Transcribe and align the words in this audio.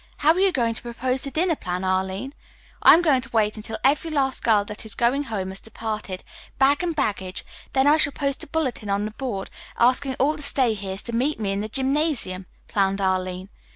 How 0.17 0.31
are 0.33 0.39
you 0.39 0.51
going 0.51 0.73
to 0.73 0.81
propose 0.81 1.21
the 1.21 1.29
dinner 1.29 1.55
plan, 1.55 1.83
Arline?" 1.83 2.33
"I'm 2.81 3.03
going 3.03 3.21
to 3.21 3.29
wait 3.29 3.55
until 3.55 3.77
every 3.83 4.09
last 4.09 4.41
girl 4.43 4.65
that 4.65 4.83
is 4.83 4.95
going 4.95 5.25
home 5.25 5.49
has 5.49 5.59
departed, 5.59 6.23
bag 6.57 6.81
and 6.81 6.95
baggage; 6.95 7.45
then 7.73 7.85
I 7.85 7.97
shall 7.97 8.11
post 8.11 8.43
a 8.43 8.47
bulletin 8.47 8.89
on 8.89 9.05
the 9.05 9.11
big 9.11 9.19
board, 9.19 9.51
asking 9.77 10.15
all 10.15 10.33
the 10.35 10.41
stay 10.41 10.73
heres 10.73 11.03
to 11.03 11.13
meet 11.13 11.39
me 11.39 11.51
in 11.51 11.61
the 11.61 11.67
gymnasium," 11.69 12.47
planned 12.67 12.99
Arline. 12.99 13.49